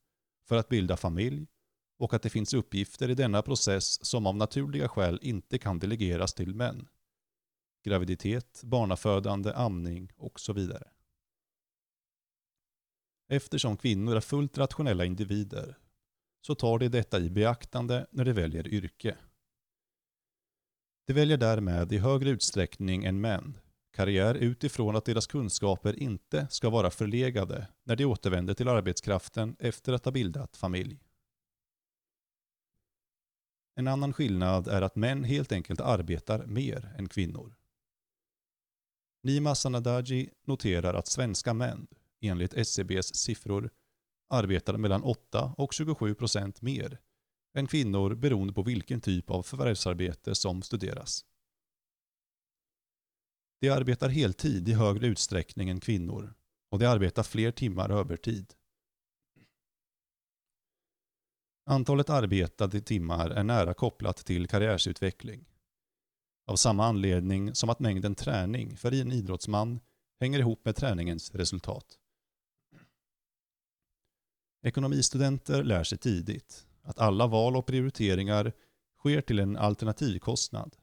för 0.48 0.56
att 0.56 0.68
bilda 0.68 0.96
familj 0.96 1.46
och 1.98 2.14
att 2.14 2.22
det 2.22 2.30
finns 2.30 2.54
uppgifter 2.54 3.10
i 3.10 3.14
denna 3.14 3.42
process 3.42 4.04
som 4.04 4.26
av 4.26 4.36
naturliga 4.36 4.88
skäl 4.88 5.18
inte 5.22 5.58
kan 5.58 5.78
delegeras 5.78 6.34
till 6.34 6.54
män. 6.54 6.88
Graviditet, 7.84 8.60
barnafödande, 8.64 9.52
amning 9.52 10.12
och 10.16 10.40
så 10.40 10.52
vidare. 10.52 10.88
Eftersom 13.28 13.76
kvinnor 13.76 14.16
är 14.16 14.20
fullt 14.20 14.58
rationella 14.58 15.04
individer 15.04 15.78
så 16.40 16.54
tar 16.54 16.78
de 16.78 16.88
detta 16.88 17.20
i 17.20 17.30
beaktande 17.30 18.06
när 18.10 18.24
de 18.24 18.32
väljer 18.32 18.68
yrke. 18.68 19.16
De 21.06 21.12
väljer 21.12 21.36
därmed 21.36 21.92
i 21.92 21.98
högre 21.98 22.30
utsträckning 22.30 23.04
än 23.04 23.20
män 23.20 23.58
karriär 23.94 24.34
utifrån 24.34 24.96
att 24.96 25.04
deras 25.04 25.26
kunskaper 25.26 25.98
inte 26.02 26.46
ska 26.50 26.70
vara 26.70 26.90
förlegade 26.90 27.68
när 27.84 27.96
de 27.96 28.04
återvänder 28.04 28.54
till 28.54 28.68
arbetskraften 28.68 29.56
efter 29.58 29.92
att 29.92 30.04
ha 30.04 30.12
bildat 30.12 30.56
familj. 30.56 31.00
En 33.74 33.88
annan 33.88 34.12
skillnad 34.12 34.68
är 34.68 34.82
att 34.82 34.96
män 34.96 35.24
helt 35.24 35.52
enkelt 35.52 35.80
arbetar 35.80 36.46
mer 36.46 36.94
än 36.98 37.08
kvinnor. 37.08 37.54
Nima 39.24 39.54
Sanadaji 39.54 40.30
noterar 40.46 40.94
att 40.94 41.06
svenska 41.06 41.54
män, 41.54 41.86
enligt 42.20 42.54
SCBs 42.54 43.14
siffror, 43.14 43.70
arbetar 44.28 44.76
mellan 44.76 45.02
8 45.02 45.54
och 45.58 45.72
27 45.72 46.14
procent 46.14 46.62
mer 46.62 47.00
än 47.54 47.66
kvinnor 47.66 48.14
beroende 48.14 48.52
på 48.52 48.62
vilken 48.62 49.00
typ 49.00 49.30
av 49.30 49.42
förvärvsarbete 49.42 50.34
som 50.34 50.62
studeras. 50.62 51.24
De 53.60 53.70
arbetar 53.70 54.08
heltid 54.08 54.68
i 54.68 54.72
högre 54.72 55.06
utsträckning 55.06 55.68
än 55.68 55.80
kvinnor 55.80 56.34
och 56.70 56.78
de 56.78 56.86
arbetar 56.86 57.22
fler 57.22 57.50
timmar 57.50 57.90
övertid. 57.90 58.54
Antalet 61.66 62.10
arbetade 62.10 62.80
timmar 62.80 63.30
är 63.30 63.44
nära 63.44 63.74
kopplat 63.74 64.16
till 64.16 64.48
karriärsutveckling. 64.48 65.53
Av 66.46 66.56
samma 66.56 66.86
anledning 66.86 67.54
som 67.54 67.70
att 67.70 67.80
mängden 67.80 68.14
träning 68.14 68.76
för 68.76 68.94
en 68.94 69.12
idrottsman 69.12 69.80
hänger 70.20 70.38
ihop 70.38 70.64
med 70.64 70.76
träningens 70.76 71.34
resultat. 71.34 71.98
Ekonomistudenter 74.62 75.64
lär 75.64 75.84
sig 75.84 75.98
tidigt 75.98 76.66
att 76.82 76.98
alla 76.98 77.26
val 77.26 77.56
och 77.56 77.66
prioriteringar 77.66 78.52
sker 78.98 79.20
till 79.20 79.38
en 79.38 79.56
alternativkostnad. 79.56 80.76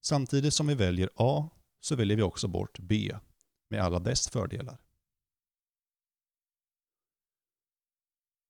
Samtidigt 0.00 0.54
som 0.54 0.66
vi 0.66 0.74
väljer 0.74 1.10
A 1.14 1.50
så 1.80 1.96
väljer 1.96 2.16
vi 2.16 2.22
också 2.22 2.48
bort 2.48 2.78
B 2.78 3.16
med 3.70 3.82
alla 3.82 3.98
dess 3.98 4.28
fördelar. 4.28 4.78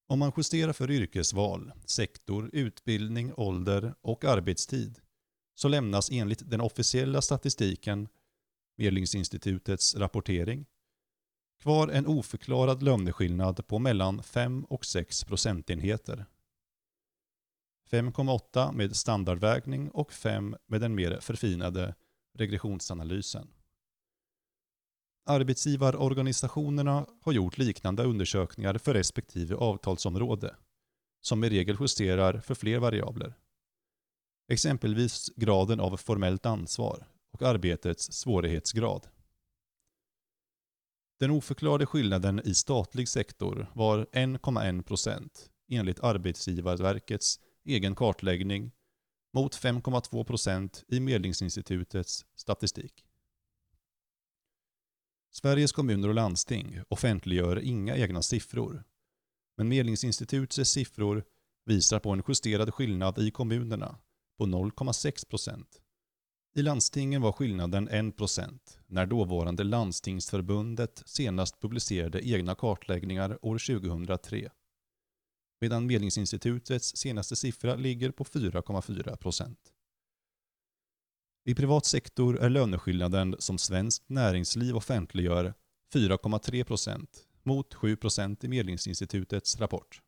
Om 0.06 0.18
man 0.18 0.32
justerar 0.36 0.72
för 0.72 0.90
yrkesval, 0.90 1.72
sektor, 1.84 2.50
utbildning, 2.52 3.32
ålder 3.36 3.94
och 4.00 4.24
arbetstid 4.24 5.00
så 5.58 5.68
lämnas 5.68 6.10
enligt 6.10 6.50
den 6.50 6.60
officiella 6.60 7.22
statistiken, 7.22 8.08
Medlingsinstitutets 8.76 9.96
rapportering, 9.96 10.66
kvar 11.62 11.88
en 11.88 12.06
oförklarad 12.06 12.82
löneskillnad 12.82 13.66
på 13.66 13.78
mellan 13.78 14.22
5 14.22 14.64
och 14.64 14.84
6 14.84 15.24
procentenheter. 15.24 16.26
5,8 17.90 18.72
med 18.72 18.96
standardvägning 18.96 19.90
och 19.90 20.12
5 20.12 20.56
med 20.66 20.80
den 20.80 20.94
mer 20.94 21.20
förfinade 21.20 21.94
regressionsanalysen. 22.34 23.48
Arbetsgivarorganisationerna 25.26 27.06
har 27.22 27.32
gjort 27.32 27.58
liknande 27.58 28.02
undersökningar 28.02 28.78
för 28.78 28.94
respektive 28.94 29.54
avtalsområde, 29.54 30.56
som 31.20 31.44
i 31.44 31.50
regel 31.50 31.76
justerar 31.80 32.40
för 32.40 32.54
fler 32.54 32.78
variabler. 32.78 33.34
Exempelvis 34.48 35.30
graden 35.36 35.80
av 35.80 35.96
formellt 35.96 36.46
ansvar 36.46 37.06
och 37.32 37.42
arbetets 37.42 38.12
svårighetsgrad. 38.12 39.06
Den 41.20 41.30
oförklarade 41.30 41.86
skillnaden 41.86 42.40
i 42.44 42.54
statlig 42.54 43.08
sektor 43.08 43.70
var 43.74 44.06
1,1 44.12 44.82
procent 44.82 45.50
enligt 45.68 46.00
Arbetsgivarverkets 46.00 47.40
egen 47.64 47.94
kartläggning 47.94 48.72
mot 49.34 49.56
5,2 49.56 50.24
procent 50.24 50.84
i 50.88 51.00
Medlingsinstitutets 51.00 52.26
statistik. 52.36 53.04
Sveriges 55.30 55.72
kommuner 55.72 56.08
och 56.08 56.14
landsting 56.14 56.80
offentliggör 56.88 57.58
inga 57.58 57.96
egna 57.96 58.22
siffror, 58.22 58.84
men 59.56 59.68
Medlingsinstitutets 59.68 60.70
siffror 60.70 61.24
visar 61.64 61.98
på 61.98 62.10
en 62.10 62.22
justerad 62.28 62.74
skillnad 62.74 63.18
i 63.18 63.30
kommunerna 63.30 63.98
på 64.38 64.46
0,6 64.46 65.28
procent. 65.28 65.80
I 66.54 66.62
landstingen 66.62 67.22
var 67.22 67.32
skillnaden 67.32 67.88
1 67.88 68.16
procent 68.16 68.78
när 68.86 69.06
dåvarande 69.06 69.64
Landstingsförbundet 69.64 71.02
senast 71.06 71.60
publicerade 71.60 72.28
egna 72.28 72.54
kartläggningar 72.54 73.38
år 73.42 73.78
2003 73.80 74.50
medan 75.60 75.86
Medlingsinstitutets 75.86 76.96
senaste 76.96 77.36
siffra 77.36 77.74
ligger 77.74 78.10
på 78.10 78.24
4,4 78.24 79.16
procent. 79.16 79.58
I 81.44 81.54
privat 81.54 81.86
sektor 81.86 82.38
är 82.38 82.50
löneskillnaden 82.50 83.36
som 83.38 83.58
Svenskt 83.58 84.08
Näringsliv 84.08 84.76
offentliggör 84.76 85.54
4,3 85.94 86.64
procent 86.64 87.26
mot 87.42 87.74
7 87.74 87.96
procent 87.96 88.44
i 88.44 88.48
Medlingsinstitutets 88.48 89.60
rapport. 89.60 90.02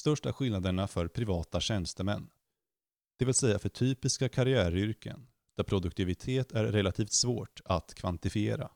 Största 0.00 0.32
skillnaderna 0.32 0.88
för 0.88 1.08
privata 1.08 1.60
tjänstemän, 1.60 2.30
det 3.18 3.24
vill 3.24 3.34
säga 3.34 3.58
för 3.58 3.68
typiska 3.68 4.28
karriäryrken 4.28 5.26
där 5.56 5.64
produktivitet 5.64 6.52
är 6.52 6.64
relativt 6.64 7.12
svårt 7.12 7.60
att 7.64 7.94
kvantifiera. 7.94 8.70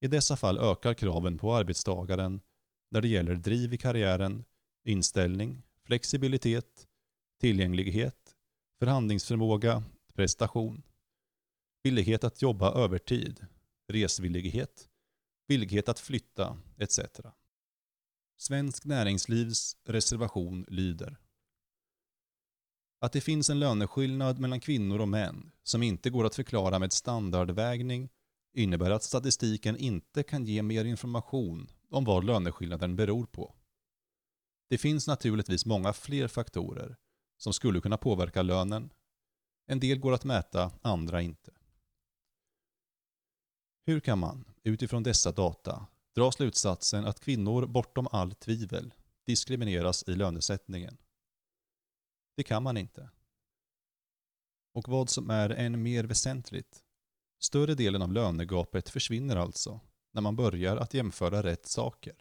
I 0.00 0.06
dessa 0.08 0.36
fall 0.36 0.58
ökar 0.58 0.94
kraven 0.94 1.38
på 1.38 1.54
arbetstagaren 1.54 2.40
när 2.90 3.00
det 3.00 3.08
gäller 3.08 3.34
driv 3.34 3.74
i 3.74 3.78
karriären, 3.78 4.44
inställning, 4.84 5.62
flexibilitet, 5.84 6.86
tillgänglighet, 7.40 8.36
förhandlingsförmåga, 8.78 9.84
prestation, 10.14 10.82
villighet 11.82 12.24
att 12.24 12.42
jobba 12.42 12.84
övertid, 12.84 13.46
resvillighet, 13.88 14.88
villighet 15.48 15.88
att 15.88 15.98
flytta 15.98 16.58
etc. 16.78 17.00
Svensk 18.40 18.84
Näringslivs 18.84 19.76
reservation 19.84 20.64
lyder 20.68 21.18
att 23.00 23.12
det 23.12 23.20
finns 23.20 23.50
en 23.50 23.58
löneskillnad 23.58 24.38
mellan 24.38 24.60
kvinnor 24.60 25.00
och 25.00 25.08
män 25.08 25.52
som 25.62 25.82
inte 25.82 26.10
går 26.10 26.24
att 26.24 26.34
förklara 26.34 26.78
med 26.78 26.92
standardvägning 26.92 28.08
innebär 28.54 28.90
att 28.90 29.02
statistiken 29.02 29.76
inte 29.76 30.22
kan 30.22 30.44
ge 30.44 30.62
mer 30.62 30.84
information 30.84 31.70
om 31.90 32.04
vad 32.04 32.24
löneskillnaden 32.24 32.96
beror 32.96 33.26
på. 33.26 33.54
Det 34.68 34.78
finns 34.78 35.06
naturligtvis 35.06 35.66
många 35.66 35.92
fler 35.92 36.28
faktorer 36.28 36.96
som 37.36 37.52
skulle 37.52 37.80
kunna 37.80 37.96
påverka 37.96 38.42
lönen. 38.42 38.90
En 39.66 39.80
del 39.80 39.98
går 39.98 40.12
att 40.12 40.24
mäta, 40.24 40.72
andra 40.82 41.22
inte. 41.22 41.52
Hur 43.86 44.00
kan 44.00 44.18
man, 44.18 44.44
utifrån 44.62 45.02
dessa 45.02 45.32
data, 45.32 45.86
dra 46.14 46.32
slutsatsen 46.32 47.04
att 47.04 47.20
kvinnor 47.20 47.66
bortom 47.66 48.08
all 48.10 48.34
tvivel 48.34 48.94
diskrimineras 49.26 50.04
i 50.08 50.14
lönesättningen? 50.14 50.96
Det 52.36 52.42
kan 52.42 52.62
man 52.62 52.76
inte. 52.76 53.10
Och 54.74 54.88
vad 54.88 55.10
som 55.10 55.30
är 55.30 55.50
än 55.50 55.82
mer 55.82 56.04
väsentligt, 56.04 56.84
större 57.40 57.74
delen 57.74 58.02
av 58.02 58.12
lönegapet 58.12 58.88
försvinner 58.88 59.36
alltså 59.36 59.80
när 60.12 60.22
man 60.22 60.36
börjar 60.36 60.76
att 60.76 60.94
jämföra 60.94 61.42
rätt 61.42 61.66
saker. 61.66 62.14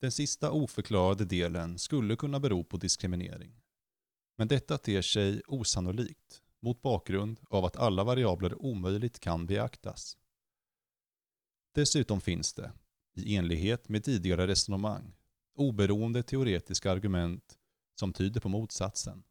Den 0.00 0.12
sista 0.12 0.50
oförklarade 0.50 1.24
delen 1.24 1.78
skulle 1.78 2.16
kunna 2.16 2.40
bero 2.40 2.64
på 2.64 2.76
diskriminering. 2.76 3.60
Men 4.36 4.48
detta 4.48 4.78
ter 4.78 5.02
sig 5.02 5.42
osannolikt 5.46 6.42
mot 6.60 6.82
bakgrund 6.82 7.40
av 7.50 7.64
att 7.64 7.76
alla 7.76 8.04
variabler 8.04 8.62
omöjligt 8.62 9.20
kan 9.20 9.46
beaktas. 9.46 10.16
Dessutom 11.74 12.20
finns 12.20 12.54
det, 12.54 12.72
i 13.14 13.36
enlighet 13.36 13.88
med 13.88 14.04
tidigare 14.04 14.46
resonemang, 14.46 15.14
oberoende 15.54 16.22
teoretiska 16.22 16.92
argument 16.92 17.58
som 18.00 18.12
tyder 18.12 18.40
på 18.40 18.48
motsatsen. 18.48 19.24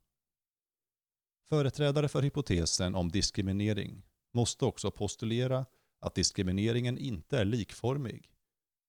Företrädare 1.49 2.07
för 2.07 2.21
hypotesen 2.21 2.95
om 2.95 3.11
diskriminering 3.11 4.03
måste 4.33 4.65
också 4.65 4.91
postulera 4.91 5.65
att 5.99 6.15
diskrimineringen 6.15 6.97
inte 6.97 7.39
är 7.39 7.45
likformig, 7.45 8.29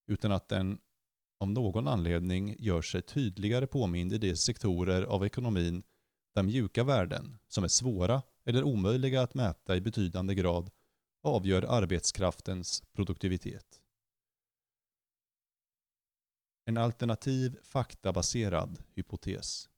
utan 0.06 0.32
att 0.32 0.48
den 0.48 0.78
av 1.40 1.50
någon 1.50 1.88
anledning 1.88 2.56
gör 2.58 2.82
sig 2.82 3.02
tydligare 3.02 3.66
påmind 3.66 4.12
i 4.12 4.18
de 4.18 4.36
sektorer 4.36 5.02
av 5.02 5.26
ekonomin 5.26 5.82
där 6.34 6.42
mjuka 6.42 6.84
värden, 6.84 7.38
som 7.48 7.64
är 7.64 7.68
svåra 7.68 8.22
eller 8.44 8.62
omöjliga 8.62 9.22
att 9.22 9.34
mäta 9.34 9.76
i 9.76 9.80
betydande 9.80 10.34
grad, 10.34 10.70
avgör 11.24 11.62
arbetskraftens 11.62 12.82
produktivitet. 12.92 13.80
En 16.66 16.76
alternativ 16.76 17.58
faktabaserad 17.62 18.82
hypotes. 18.94 19.68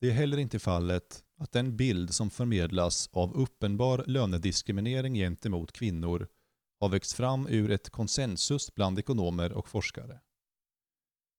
Det 0.00 0.08
är 0.08 0.12
heller 0.12 0.38
inte 0.38 0.58
fallet 0.58 1.24
att 1.36 1.52
den 1.52 1.76
bild 1.76 2.14
som 2.14 2.30
förmedlas 2.30 3.08
av 3.12 3.34
uppenbar 3.34 4.04
lönediskriminering 4.06 5.14
gentemot 5.14 5.72
kvinnor 5.72 6.28
har 6.80 6.88
växt 6.88 7.12
fram 7.12 7.46
ur 7.46 7.70
ett 7.70 7.90
konsensus 7.90 8.74
bland 8.74 8.98
ekonomer 8.98 9.52
och 9.52 9.68
forskare. 9.68 10.20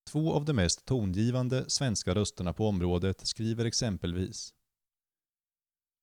Två 0.09 0.33
av 0.33 0.45
de 0.45 0.53
mest 0.53 0.85
tongivande 0.85 1.69
svenska 1.69 2.15
rösterna 2.15 2.53
på 2.53 2.67
området 2.67 3.27
skriver 3.27 3.65
exempelvis 3.65 4.53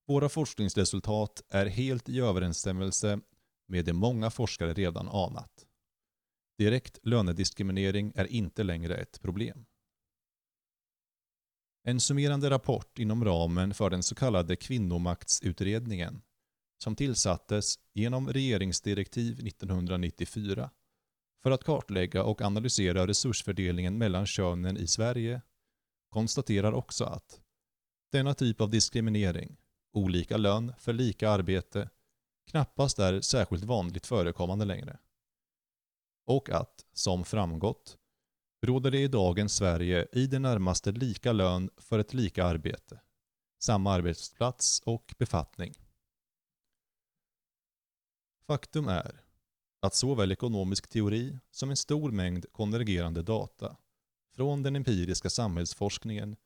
våra 0.06 0.28
forskningsresultat 0.28 1.42
är 1.48 1.66
helt 1.66 2.08
i 2.08 2.20
överensstämmelse 2.20 3.20
med 3.68 3.84
det 3.84 3.92
många 3.92 4.30
forskare 4.30 4.72
redan 4.72 5.08
anat. 5.08 5.66
Direkt 6.58 6.98
lönediskriminering 7.02 8.12
är 8.14 8.24
inte 8.24 8.62
längre 8.62 8.96
ett 8.96 9.20
problem. 9.20 9.66
En 11.82 12.00
summerande 12.00 12.50
rapport 12.50 12.98
inom 12.98 13.24
ramen 13.24 13.74
för 13.74 13.90
den 13.90 14.02
så 14.02 14.14
kallade 14.14 14.56
kvinnomaktsutredningen 14.56 16.22
som 16.82 16.96
tillsattes 16.96 17.74
genom 17.94 18.28
regeringsdirektiv 18.28 19.46
1994 19.46 20.70
för 21.42 21.50
att 21.50 21.64
kartlägga 21.64 22.24
och 22.24 22.42
analysera 22.42 23.06
resursfördelningen 23.06 23.98
mellan 23.98 24.26
könen 24.26 24.76
i 24.76 24.86
Sverige 24.86 25.42
konstaterar 26.08 26.72
också 26.72 27.04
att 27.04 27.40
denna 28.12 28.34
typ 28.34 28.60
av 28.60 28.70
diskriminering, 28.70 29.56
olika 29.92 30.36
lön 30.36 30.72
för 30.78 30.92
lika 30.92 31.30
arbete, 31.30 31.90
knappast 32.50 32.98
är 32.98 33.20
särskilt 33.20 33.64
vanligt 33.64 34.06
förekommande 34.06 34.64
längre. 34.64 34.98
Och 36.26 36.50
att, 36.50 36.86
som 36.92 37.24
framgått, 37.24 37.98
råder 38.66 38.90
det 38.90 38.98
i 39.02 39.08
dagens 39.08 39.54
Sverige 39.54 40.06
i 40.12 40.26
det 40.26 40.38
närmaste 40.38 40.92
lika 40.92 41.32
lön 41.32 41.70
för 41.76 41.98
ett 41.98 42.14
lika 42.14 42.44
arbete, 42.44 43.00
samma 43.62 43.92
arbetsplats 43.92 44.80
och 44.80 45.14
befattning. 45.18 45.74
Faktum 48.46 48.88
är 48.88 49.20
att 49.80 49.94
såväl 49.94 50.32
ekonomisk 50.32 50.88
teori 50.88 51.38
som 51.50 51.70
en 51.70 51.76
stor 51.76 52.10
mängd 52.10 52.52
konvergerande 52.52 53.22
data 53.22 53.76
från 54.34 54.62
den 54.62 54.76
empiriska 54.76 55.30
samhällsforskningen 55.30 56.36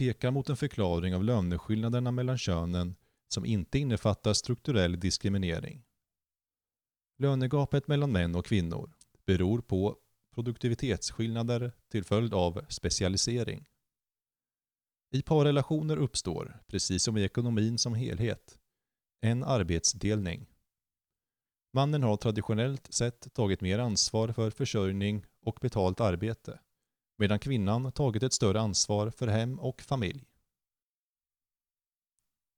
pekar 0.00 0.30
mot 0.30 0.48
en 0.48 0.56
förklaring 0.56 1.14
av 1.14 1.24
löneskillnaderna 1.24 2.10
mellan 2.10 2.38
könen 2.38 2.94
som 3.28 3.44
inte 3.44 3.78
innefattar 3.78 4.32
strukturell 4.32 5.00
diskriminering. 5.00 5.84
Lönegapet 7.18 7.88
mellan 7.88 8.12
män 8.12 8.34
och 8.34 8.46
kvinnor 8.46 8.92
beror 9.26 9.60
på 9.60 9.96
produktivitetsskillnader 10.34 11.72
till 11.88 12.04
följd 12.04 12.34
av 12.34 12.64
specialisering. 12.68 13.68
I 15.10 15.22
parrelationer 15.22 15.96
uppstår, 15.96 16.62
precis 16.66 17.02
som 17.02 17.16
i 17.16 17.24
ekonomin 17.24 17.78
som 17.78 17.94
helhet, 17.94 18.58
en 19.20 19.44
arbetsdelning. 19.44 20.46
Mannen 21.72 22.02
har 22.02 22.16
traditionellt 22.16 22.94
sett 22.94 23.34
tagit 23.34 23.60
mer 23.60 23.78
ansvar 23.78 24.28
för 24.32 24.50
försörjning 24.50 25.24
och 25.42 25.58
betalt 25.60 26.00
arbete, 26.00 26.60
medan 27.20 27.38
kvinnan 27.38 27.92
tagit 27.92 28.22
ett 28.22 28.32
större 28.32 28.60
ansvar 28.60 29.10
för 29.10 29.26
hem 29.26 29.58
och 29.58 29.82
familj. 29.82 30.24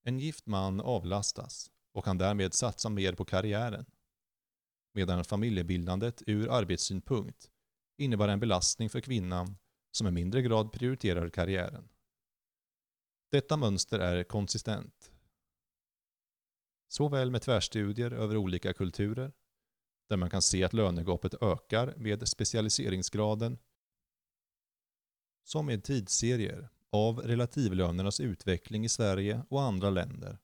En 0.04 0.18
gift 0.18 0.46
man 0.46 0.80
avlastas 0.80 1.70
och 1.92 2.04
kan 2.04 2.18
därmed 2.18 2.54
satsa 2.54 2.88
mer 2.88 3.14
på 3.14 3.24
karriären, 3.24 3.86
medan 4.94 5.24
familjebildandet 5.24 6.22
ur 6.26 6.48
arbetssynpunkt 6.50 7.50
innebär 7.96 8.28
en 8.28 8.40
belastning 8.40 8.90
för 8.90 9.00
kvinnan 9.00 9.56
som 9.90 10.06
i 10.06 10.10
mindre 10.10 10.42
grad 10.42 10.72
prioriterar 10.72 11.30
karriären. 11.30 11.88
Detta 13.30 13.56
mönster 13.56 13.98
är 13.98 14.24
konsistent. 14.24 15.12
Såväl 16.88 17.30
med 17.30 17.42
tvärstudier 17.42 18.10
över 18.10 18.36
olika 18.36 18.72
kulturer, 18.72 19.32
där 20.08 20.16
man 20.16 20.30
kan 20.30 20.42
se 20.42 20.64
att 20.64 20.72
lönegapet 20.72 21.42
ökar 21.42 21.94
med 21.96 22.28
specialiseringsgraden, 22.28 23.58
som 25.44 25.68
är 25.68 25.78
tidsserier 25.78 26.68
av 26.90 27.18
relativlönernas 27.18 28.20
utveckling 28.20 28.84
i 28.84 28.88
Sverige 28.88 29.42
och 29.48 29.62
andra 29.62 29.90
länder, 29.90 30.38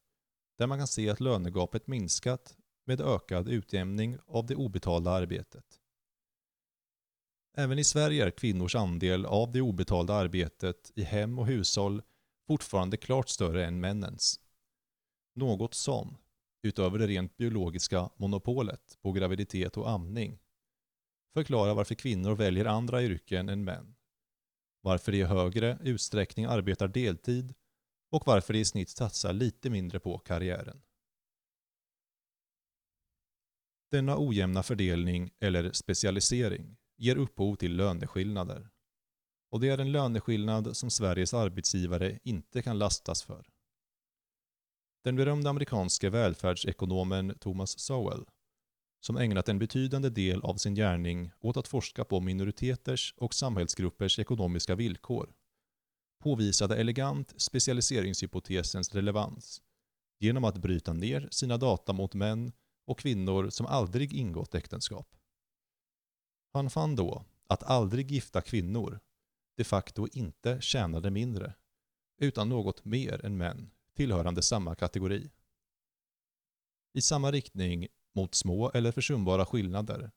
där 0.57 0.67
man 0.67 0.77
kan 0.77 0.87
se 0.87 1.09
att 1.09 1.19
lönegapet 1.19 1.87
minskat 1.87 2.57
med 2.85 3.01
ökad 3.01 3.49
utjämning 3.49 4.17
av 4.27 4.45
det 4.45 4.55
obetalda 4.55 5.11
arbetet. 5.11 5.79
Även 7.57 7.79
i 7.79 7.83
Sverige 7.83 8.25
är 8.25 8.31
kvinnors 8.31 8.75
andel 8.75 9.25
av 9.25 9.51
det 9.51 9.61
obetalda 9.61 10.13
arbetet 10.13 10.91
i 10.95 11.03
hem 11.03 11.39
och 11.39 11.47
hushåll 11.47 12.01
fortfarande 12.47 12.97
klart 12.97 13.29
större 13.29 13.65
än 13.65 13.79
männens. 13.79 14.39
Något 15.35 15.73
som, 15.73 16.17
utöver 16.63 16.99
det 16.99 17.07
rent 17.07 17.37
biologiska 17.37 18.09
monopolet 18.15 18.97
på 19.01 19.11
graviditet 19.11 19.77
och 19.77 19.89
amning, 19.89 20.39
förklarar 21.33 21.73
varför 21.73 21.95
kvinnor 21.95 22.35
väljer 22.35 22.65
andra 22.65 23.03
yrken 23.03 23.49
än 23.49 23.63
män. 23.63 23.95
Varför 24.81 25.11
de 25.11 25.17
i 25.17 25.23
högre 25.23 25.77
utsträckning 25.81 26.45
arbetar 26.45 26.87
deltid 26.87 27.53
och 28.11 28.23
varför 28.25 28.53
de 28.53 28.59
i 28.59 28.65
snitt 28.65 28.89
satsar 28.89 29.33
lite 29.33 29.69
mindre 29.69 29.99
på 29.99 30.17
karriären. 30.19 30.81
Denna 33.91 34.15
ojämna 34.19 34.63
fördelning, 34.63 35.31
eller 35.39 35.71
specialisering, 35.71 36.77
ger 36.97 37.15
upphov 37.15 37.55
till 37.55 37.75
löneskillnader. 37.75 38.69
Och 39.51 39.59
det 39.59 39.69
är 39.69 39.77
en 39.77 39.91
löneskillnad 39.91 40.77
som 40.77 40.89
Sveriges 40.89 41.33
arbetsgivare 41.33 42.19
inte 42.23 42.61
kan 42.61 42.77
lastas 42.77 43.23
för. 43.23 43.45
Den 45.03 45.15
berömda 45.15 45.49
amerikanske 45.49 46.09
välfärdsekonomen 46.09 47.37
Thomas 47.39 47.79
Sowell 47.79 48.25
som 48.99 49.17
ägnat 49.17 49.49
en 49.49 49.59
betydande 49.59 50.09
del 50.09 50.41
av 50.41 50.55
sin 50.55 50.75
gärning 50.75 51.31
åt 51.39 51.57
att 51.57 51.67
forska 51.67 52.05
på 52.05 52.19
minoriteters 52.19 53.13
och 53.17 53.33
samhällsgruppers 53.33 54.19
ekonomiska 54.19 54.75
villkor, 54.75 55.33
påvisade 56.19 56.75
elegant 56.75 57.33
specialiseringshypotesens 57.37 58.93
relevans 58.95 59.61
genom 60.19 60.43
att 60.43 60.57
bryta 60.57 60.93
ner 60.93 61.27
sina 61.31 61.57
data 61.57 61.93
mot 61.93 62.13
män 62.13 62.51
och 62.85 62.99
kvinnor 62.99 63.49
som 63.49 63.65
aldrig 63.65 64.13
ingått 64.13 64.55
äktenskap. 64.55 65.15
Han 66.53 66.69
fann 66.69 66.95
då 66.95 67.25
att 67.47 67.63
aldrig 67.63 68.11
gifta 68.11 68.41
kvinnor 68.41 68.99
de 69.57 69.63
facto 69.63 70.07
inte 70.11 70.61
tjänade 70.61 71.11
mindre, 71.11 71.53
utan 72.17 72.49
något 72.49 72.85
mer 72.85 73.25
än 73.25 73.37
män 73.37 73.71
tillhörande 73.95 74.41
samma 74.41 74.75
kategori. 74.75 75.31
I 76.93 77.01
samma 77.01 77.31
riktning 77.31 77.87
mot 78.15 78.35
små 78.35 78.71
eller 78.71 78.91
försumbara 78.91 79.45
skillnader 79.45 80.11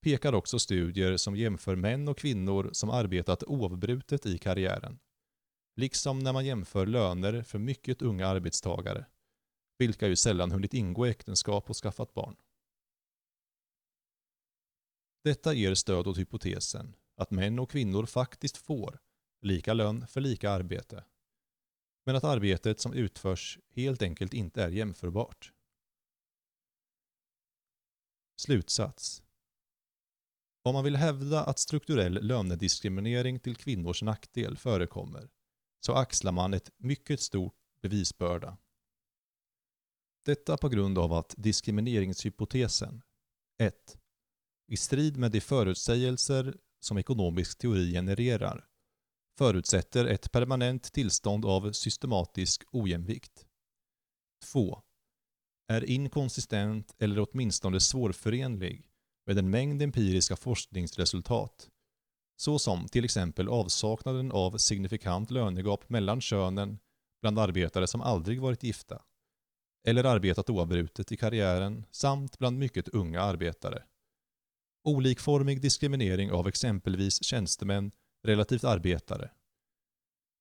pekar 0.00 0.32
också 0.32 0.58
studier 0.58 1.16
som 1.16 1.36
jämför 1.36 1.76
män 1.76 2.08
och 2.08 2.18
kvinnor 2.18 2.70
som 2.72 2.90
arbetat 2.90 3.42
oavbrutet 3.42 4.26
i 4.26 4.38
karriären. 4.38 4.98
Liksom 5.76 6.18
när 6.18 6.32
man 6.32 6.46
jämför 6.46 6.86
löner 6.86 7.42
för 7.42 7.58
mycket 7.58 8.02
unga 8.02 8.26
arbetstagare, 8.26 9.06
vilka 9.78 10.08
ju 10.08 10.16
sällan 10.16 10.52
hunnit 10.52 10.74
ingå 10.74 11.06
äktenskap 11.06 11.70
och 11.70 11.76
skaffat 11.76 12.14
barn. 12.14 12.36
Detta 15.24 15.52
ger 15.52 15.74
stöd 15.74 16.06
åt 16.06 16.18
hypotesen 16.18 16.94
att 17.16 17.30
män 17.30 17.58
och 17.58 17.70
kvinnor 17.70 18.06
faktiskt 18.06 18.56
får 18.56 18.98
lika 19.42 19.74
lön 19.74 20.06
för 20.06 20.20
lika 20.20 20.50
arbete, 20.50 21.04
men 22.06 22.16
att 22.16 22.24
arbetet 22.24 22.80
som 22.80 22.92
utförs 22.92 23.58
helt 23.70 24.02
enkelt 24.02 24.34
inte 24.34 24.62
är 24.62 24.68
jämförbart. 24.68 25.52
Slutsats. 28.40 29.22
Om 30.62 30.74
man 30.74 30.84
vill 30.84 30.96
hävda 30.96 31.44
att 31.44 31.58
strukturell 31.58 32.12
lönediskriminering 32.12 33.40
till 33.40 33.56
kvinnors 33.56 34.02
nackdel 34.02 34.56
förekommer 34.56 35.30
så 35.80 35.92
axlar 35.92 36.32
man 36.32 36.54
ett 36.54 36.70
mycket 36.76 37.20
stort 37.20 37.54
bevisbörda. 37.82 38.58
Detta 40.24 40.56
på 40.56 40.68
grund 40.68 40.98
av 40.98 41.12
att 41.12 41.34
diskrimineringshypotesen 41.36 43.02
1. 43.58 43.98
I 44.66 44.76
strid 44.76 45.16
med 45.16 45.32
de 45.32 45.40
förutsägelser 45.40 46.56
som 46.80 46.98
ekonomisk 46.98 47.58
teori 47.58 47.92
genererar 47.92 48.68
förutsätter 49.38 50.04
ett 50.04 50.32
permanent 50.32 50.92
tillstånd 50.92 51.44
av 51.44 51.72
systematisk 51.72 52.64
ojämvikt. 52.70 53.46
2 54.44 54.82
är 55.68 55.84
inkonsistent 55.84 56.94
eller 56.98 57.26
åtminstone 57.30 57.80
svårförenlig 57.80 58.90
med 59.26 59.38
en 59.38 59.50
mängd 59.50 59.82
empiriska 59.82 60.36
forskningsresultat, 60.36 61.68
såsom 62.36 62.88
till 62.88 63.04
exempel 63.04 63.48
avsaknaden 63.48 64.32
av 64.32 64.58
signifikant 64.58 65.30
lönegap 65.30 65.88
mellan 65.88 66.20
könen 66.20 66.78
bland 67.20 67.38
arbetare 67.38 67.86
som 67.86 68.00
aldrig 68.00 68.40
varit 68.40 68.62
gifta, 68.62 69.02
eller 69.86 70.04
arbetat 70.04 70.50
oavbrutet 70.50 71.12
i 71.12 71.16
karriären 71.16 71.84
samt 71.90 72.38
bland 72.38 72.58
mycket 72.58 72.88
unga 72.88 73.20
arbetare. 73.20 73.82
Olikformig 74.84 75.60
diskriminering 75.60 76.32
av 76.32 76.48
exempelvis 76.48 77.24
tjänstemän 77.24 77.92
relativt 78.22 78.64
arbetare. 78.64 79.30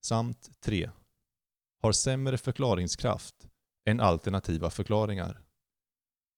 Samt 0.06 0.62
3. 0.62 0.90
Har 1.82 1.92
sämre 1.92 2.38
förklaringskraft 2.38 3.48
än 3.88 4.00
alternativa 4.00 4.70
förklaringar. 4.70 5.42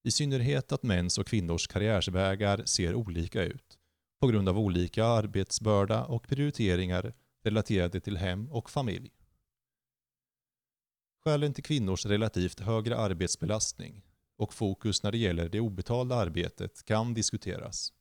I 0.04 0.12
synnerhet 0.12 0.72
att 0.72 0.84
mäns 0.84 1.18
och 1.18 1.28
kvinnors 1.28 1.68
karriärsvägar 1.68 2.66
ser 2.66 2.96
olika 2.96 3.44
ut 3.44 3.78
på 4.20 4.28
grund 4.28 4.50
av 4.50 4.60
olika 4.60 5.06
arbetsbörda 5.06 6.06
och 6.06 6.28
prioriteringar 6.28 7.14
relaterade 7.44 8.00
till 8.00 8.18
hem 8.18 8.52
och 8.52 8.70
familj. 8.70 9.12
Skälen 11.24 11.54
till 11.54 11.64
kvinnors 11.64 12.06
relativt 12.06 12.60
högre 12.60 12.98
arbetsbelastning 12.98 14.06
och 14.38 14.54
fokus 14.54 15.04
när 15.04 15.12
det 15.12 15.18
gäller 15.18 15.50
det 15.50 15.60
obetalda 15.60 16.16
arbetet 16.16 16.86
kan 16.86 17.14
diskuteras, 17.14 17.94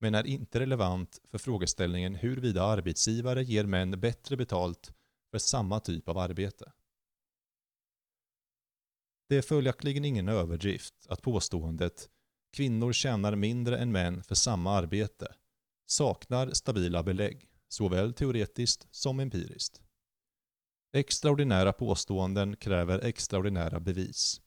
men 0.00 0.14
är 0.14 0.26
inte 0.26 0.60
relevant 0.60 1.20
för 1.30 1.38
frågeställningen 1.38 2.14
huruvida 2.14 2.62
arbetsgivare 2.62 3.42
ger 3.42 3.64
män 3.64 4.00
bättre 4.00 4.36
betalt 4.36 4.92
för 5.30 5.38
samma 5.38 5.80
typ 5.80 6.08
av 6.08 6.18
arbete. 6.18 6.72
Det 9.30 9.36
är 9.36 9.42
följaktligen 9.42 10.04
ingen 10.04 10.28
överdrift 10.28 10.94
att 11.08 11.22
påståendet 11.22 12.08
“kvinnor 12.52 12.92
tjänar 12.92 13.34
mindre 13.34 13.78
än 13.78 13.92
män 13.92 14.22
för 14.22 14.34
samma 14.34 14.72
arbete” 14.72 15.34
saknar 15.86 16.50
stabila 16.50 17.02
belägg, 17.02 17.48
såväl 17.68 18.12
teoretiskt 18.14 18.88
som 18.90 19.20
empiriskt. 19.20 19.82
Extraordinära 20.92 21.72
påståenden 21.72 22.56
kräver 22.56 22.98
extraordinära 22.98 23.80
bevis. 23.80 24.40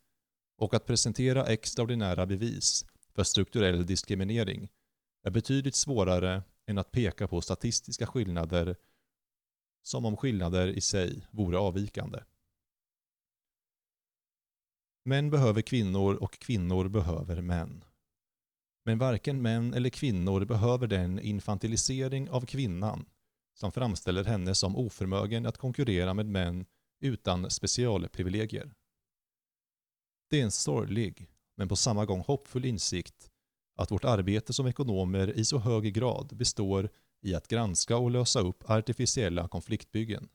Och 0.58 0.74
att 0.74 0.86
presentera 0.86 1.46
extraordinära 1.46 2.26
bevis 2.26 2.86
för 3.16 3.24
strukturell 3.24 3.86
diskriminering 3.86 4.70
är 5.24 5.32
betydligt 5.32 5.76
svårare 5.76 6.44
än 6.68 6.78
att 6.78 6.92
peka 6.92 7.28
på 7.28 7.42
statistiska 7.42 8.08
skillnader 8.08 8.76
som 9.84 10.06
om 10.06 10.18
skillnader 10.18 10.68
i 10.68 10.82
sig 10.82 11.28
vore 11.32 11.58
avvikande. 11.58 12.20
Män 15.06 15.30
behöver 15.30 15.62
kvinnor 15.62 16.16
och 16.16 16.40
kvinnor 16.40 16.88
behöver 16.90 17.42
män. 17.42 17.84
Men 18.86 18.98
varken 18.98 19.42
män 19.42 19.74
eller 19.74 19.90
kvinnor 19.90 20.46
behöver 20.46 20.88
den 20.88 21.20
infantilisering 21.20 22.30
av 22.30 22.46
kvinnan 22.46 23.06
som 23.54 23.72
framställer 23.72 24.24
henne 24.24 24.56
som 24.56 24.76
oförmögen 24.76 25.46
att 25.46 25.58
konkurrera 25.58 26.14
med 26.14 26.26
män 26.26 26.66
utan 27.00 27.50
specialprivilegier. 27.50 28.74
Det 30.30 30.40
är 30.40 30.44
en 30.44 30.52
sorglig, 30.52 31.30
men 31.56 31.68
på 31.68 31.76
samma 31.76 32.06
gång 32.06 32.20
hoppfull 32.20 32.66
insikt 32.66 33.32
att 33.76 33.92
vårt 33.92 34.06
arbete 34.06 34.54
som 34.54 34.68
ekonomer 34.68 35.38
i 35.38 35.46
så 35.46 35.58
hög 35.58 35.94
grad 35.94 36.36
består 36.36 36.90
i 37.22 37.36
att 37.36 37.48
granska 37.48 37.98
och 37.98 38.12
lösa 38.12 38.40
upp 38.40 38.70
artificiella 38.70 39.48
konfliktbyggen. 39.48 40.30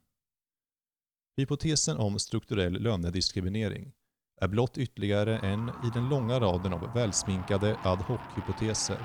Hypotesen 1.37 1.97
om 1.97 2.19
strukturell 2.19 2.73
lönediskriminering 2.73 3.93
är 4.41 4.49
blott 4.49 4.79
ytterligare 4.79 5.39
en 5.39 5.71
i 5.83 5.91
den 5.91 6.09
långa 6.09 6.41
raden 6.41 6.73
av 6.73 6.93
välsminkade 6.95 7.77
ad 7.83 8.03
hoc-hypoteser 8.03 8.99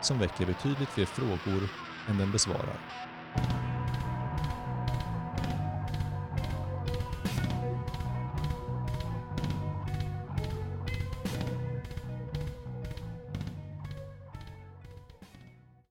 som 0.00 0.18
väcker 0.18 0.46
betydligt 0.46 0.92
fler 0.92 1.06
frågor 1.06 1.68
än 2.08 2.16
den 2.16 2.32
besvarar. 2.32 2.80